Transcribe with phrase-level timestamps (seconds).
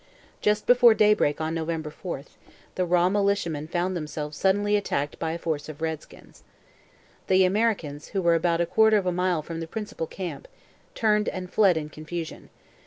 [0.41, 2.23] Just before daybreak on November 4,
[2.73, 6.41] the raw militiamen found themselves suddenly attacked by a force of redskins.
[7.27, 10.47] The Americans, who were about a quarter of a mile from the principal camp,
[10.95, 12.49] turned and fled in confusion.